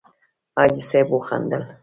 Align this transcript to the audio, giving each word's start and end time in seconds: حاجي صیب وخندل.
حاجي 0.55 0.81
صیب 0.89 1.07
وخندل. 1.13 1.63